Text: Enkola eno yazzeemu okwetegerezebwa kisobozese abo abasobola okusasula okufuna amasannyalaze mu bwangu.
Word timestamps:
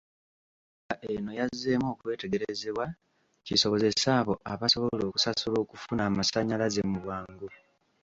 Enkola 0.91 1.09
eno 1.13 1.31
yazzeemu 1.39 1.85
okwetegerezebwa 1.93 2.85
kisobozese 3.45 4.07
abo 4.19 4.33
abasobola 4.51 5.03
okusasula 5.09 5.57
okufuna 5.63 6.01
amasannyalaze 6.09 6.81
mu 6.89 6.97
bwangu. 7.03 7.47